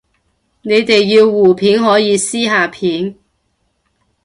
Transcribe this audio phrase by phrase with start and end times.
[0.63, 3.17] 你哋要互片可以私下片